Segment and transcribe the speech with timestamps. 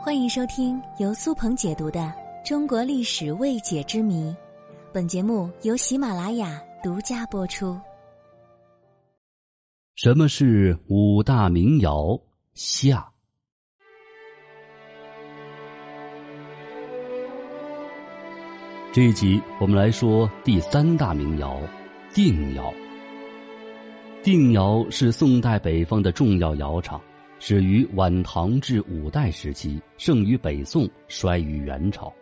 [0.00, 2.00] 欢迎收听由苏鹏解读的
[2.48, 4.30] 《中国历史未解之谜》，
[4.92, 7.78] 本节目由喜马拉雅独家播出。
[9.96, 12.18] 什么是五大名窑？
[12.54, 13.10] 下
[18.92, 21.60] 这一集我们来说第三大名窑——
[22.14, 22.72] 定窑。
[24.22, 27.00] 定窑是宋代北方的重要窑厂。
[27.40, 32.12] 始于晚唐至五代时期，盛于北宋，衰于元朝。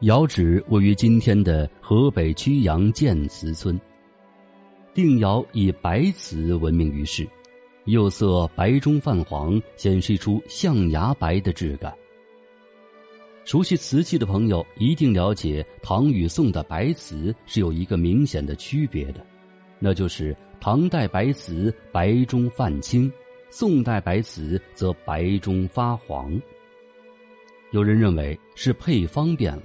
[0.00, 3.78] 窑址位于今天的河北曲阳建祠村。
[4.94, 7.28] 定窑以白瓷闻名于世，
[7.84, 11.94] 釉色白中泛黄，显示出象牙白的质感。
[13.44, 19.24] 熟悉瓷器的朋友一定了解，唐与宋的白瓷是有一个明显的区别的，
[19.78, 23.10] 那就是唐代白瓷白中泛青。
[23.50, 26.38] 宋代白瓷则白中发黄。
[27.70, 29.62] 有人认为是配方变了，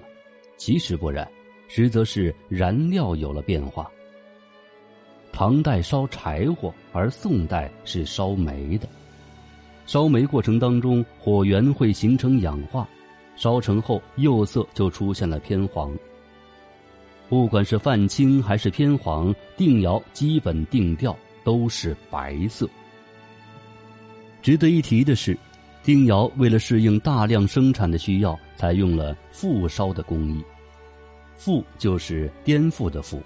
[0.55, 1.29] 其实不然，
[1.67, 3.91] 实则是燃料有了变化。
[5.33, 8.87] 唐代烧柴火，而宋代是烧煤的。
[9.85, 12.87] 烧煤过程当中，火源会形成氧化，
[13.35, 15.93] 烧成后釉色就出现了偏黄。
[17.33, 22.69] 不管是泛青还是偏黄，定窑基本定调都是白色。
[24.39, 25.35] 值得一提的是，
[25.81, 30.43] 定窑为了适应大量生产的需要，采用了复烧的工艺。
[31.33, 33.19] 复就是颠覆的复，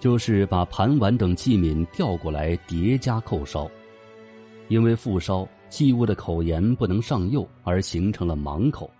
[0.00, 3.70] 就是把盘碗等器皿调过来叠加扣烧。
[4.68, 8.90] 因为复烧器物的口沿不能上釉，而形成了盲口。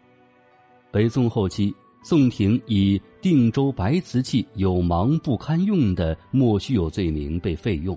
[0.90, 7.96] 北宋后期，宋廷以定州白瓷器有芒不堪用的莫须有罪名被废用，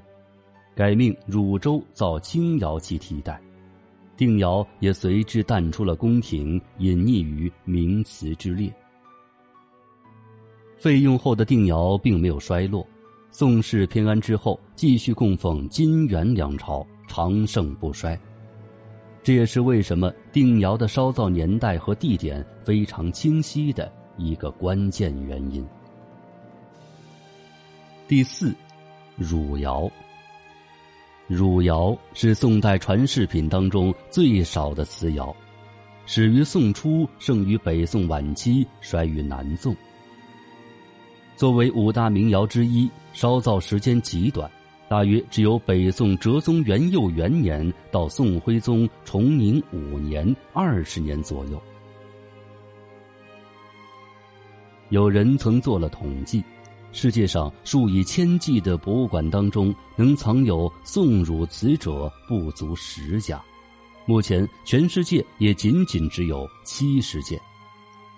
[0.75, 3.41] 改命汝州造青窑器替代。
[4.15, 8.71] 定窑也随之淡出了宫廷，隐匿于名词之列。
[10.77, 12.85] 废用后的定窑并没有衰落，
[13.31, 18.17] 宋氏偏安之后，继续供奉金元两朝，长盛不衰。
[19.25, 25.65] 这也是为什么定窑的烧造年代和地点非常清晰的一个关键原因。
[28.07, 28.53] 第四，
[29.17, 29.89] 汝窑。
[31.25, 35.35] 汝窑是宋代传世品当中最少的瓷窑，
[36.05, 39.75] 始于宋初，盛于北宋晚期，衰于南宋。
[41.35, 44.47] 作为五大名窑之一，烧造时间极短，
[44.87, 51.61] 大约只有北宋哲宗元佑元年到宋徽宗崇宁五年二十年左右。
[54.89, 56.43] 有人曾做了统计。
[56.91, 63.43] 世界上数以千计的博物馆当中，能藏有宋汝瓷者不足十家。
[64.05, 67.37] 目前，全世界也仅仅只有七十件，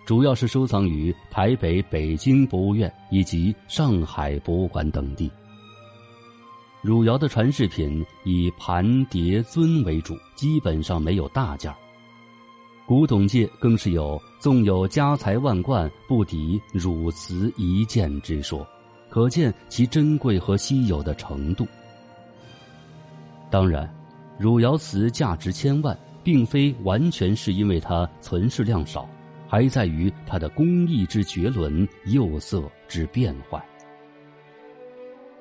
[0.05, 5.31] 主要是收藏于台北、北京博物院以及上海博物馆等地。
[6.81, 11.73] 汝窑的传世品以盘碟尊为主，基本上没有大件
[12.85, 18.65] 古董界更是有“纵有家财万贯，不抵汝瓷一件”之说。
[19.09, 21.65] 可见其珍贵和稀有的程度。
[23.49, 23.89] 当然，
[24.37, 29.09] 汝窑瓷价值千万，并非完全是因为它存世量少，
[29.47, 33.61] 还在于它的工艺之绝伦、釉色之变幻。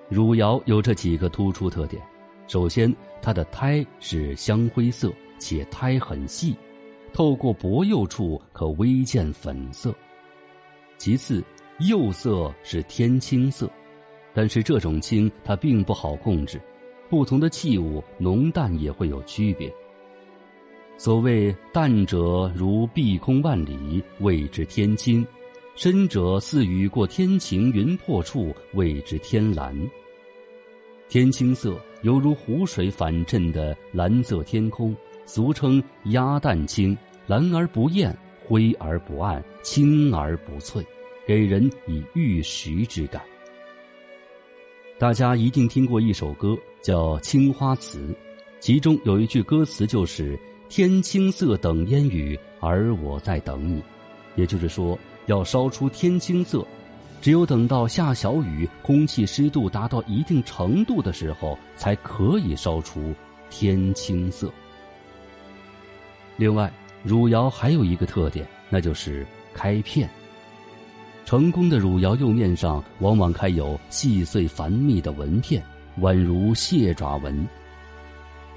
[0.08, 2.00] 汝窑有这几个突出特点：
[2.46, 6.54] 首先，它的胎是香灰色，且胎很细，
[7.12, 9.90] 透过薄釉处可微见粉色；
[10.96, 11.42] 其次，
[11.78, 13.68] 釉色是天青色，
[14.32, 16.60] 但是这种青它并不好控制，
[17.10, 19.72] 不同的器物浓淡也会有区别。
[20.98, 25.22] 所谓淡者如碧空万里，谓之天青；
[25.76, 29.78] 深者似雨过天晴云破处，谓之天蓝。
[31.06, 36.96] 天青色犹如湖水反衬的蓝色天空，俗称鸭蛋青，
[37.26, 38.16] 蓝而不艳，
[38.46, 40.82] 灰而不暗，青而不翠。
[41.26, 43.20] 给人以玉石之感。
[44.98, 47.98] 大家一定听过一首歌，叫《青花瓷》，
[48.60, 50.38] 其中有一句歌词就是
[50.70, 53.82] “天青色等烟雨，而我在等你”，
[54.36, 56.66] 也就是说，要烧出天青色，
[57.20, 63.14] 只有等到下小雨，空气湿度达到一定程度的时候，才可以烧出
[63.50, 64.50] 天青色。
[66.36, 70.08] 另外，汝窑还有一个特点，那就是开片。
[71.24, 75.60] 成功的汝窑釉面上往往开有细碎繁密的纹片，
[76.00, 77.46] 宛如蟹爪纹。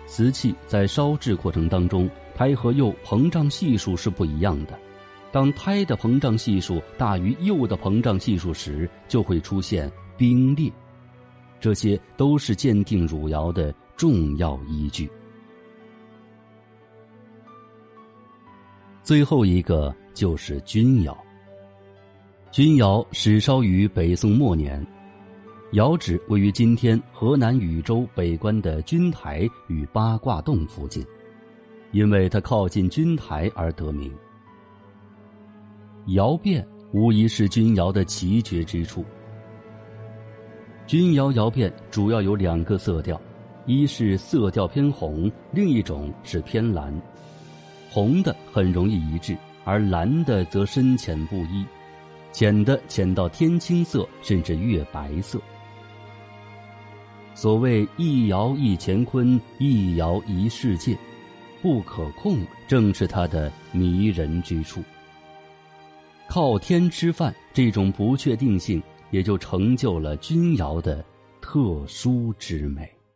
[0.05, 4.77] 瓷器在烧制过程当中，胎和釉膨胀系数是不一样的。
[5.31, 10.71] 当胎的膨胀系数大于幼的膨胀系数时，就会出现冰裂。
[11.59, 15.09] 这些都是鉴定汝窑的重要依据。
[19.03, 21.17] 最后一个就是钧窑。
[22.51, 24.83] 钧窑始烧于北宋末年，
[25.73, 31.05] 窑址位于今天河南禹州北关的钧台与八卦洞附近，
[31.91, 34.11] 因为它靠近钧台而得名。
[36.07, 39.05] 窑变无疑是钧窑的奇绝之处。
[40.87, 43.19] 钧窑窑变主要有两个色调，
[43.65, 46.91] 一是色调偏红，另一种是偏蓝。
[47.91, 51.65] 红的很容易一致，而蓝的则深浅不一，
[52.31, 55.39] 浅的浅到天青色，甚至月白色。
[57.35, 60.97] 所谓一窑一乾坤，一窑一世界，
[61.61, 64.83] 不可控，正是它的迷人之处。
[66.29, 68.81] 靠天吃饭，这种不确定性。
[69.11, 71.03] 也就成就了钧窑的
[71.41, 72.87] 特殊之美。